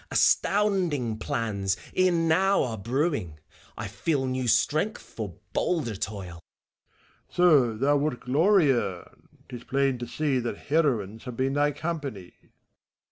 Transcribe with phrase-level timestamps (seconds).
[0.09, 3.37] Astounding plans e'en now are brewing:
[3.77, 6.39] I feel new strength for bolder toil.
[6.39, 6.41] MEPHISTOPHELES.
[7.29, 11.53] So, thou wilt Glory earn T 'T is plain to see That heroines have been
[11.53, 12.33] thy company.